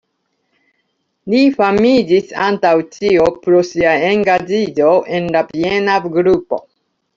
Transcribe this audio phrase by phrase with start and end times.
[1.33, 6.63] Li famiĝis antaŭ ĉio pro sia engaĝiĝo en la Viena Grupo.